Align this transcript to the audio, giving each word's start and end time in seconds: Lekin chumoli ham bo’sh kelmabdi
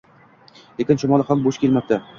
Lekin 0.81 1.03
chumoli 1.05 1.29
ham 1.31 1.47
bo’sh 1.49 1.63
kelmabdi 1.67 2.05